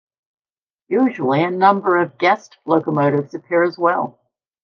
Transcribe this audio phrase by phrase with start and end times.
[0.89, 4.17] Usually a number of guest locomotives appear as well.